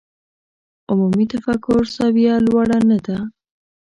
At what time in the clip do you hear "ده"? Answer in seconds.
3.05-3.17